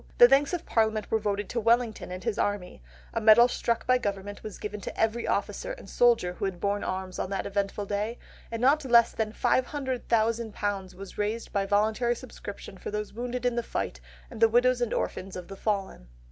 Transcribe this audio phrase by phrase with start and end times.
[0.17, 2.81] The thanks of Parliament were voted to Wellington and his army;
[3.13, 6.83] a medal struck by government was given to every officer and soldier who had borne
[6.83, 8.17] arms on that eventful day;
[8.49, 13.61] and not less than £500,000 was raised by voluntary subscriptions for those wounded in the
[13.61, 13.99] fight,
[14.31, 16.07] and the widows and orphans of the fallen."